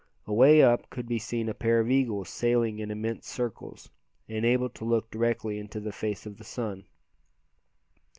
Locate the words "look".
4.83-5.11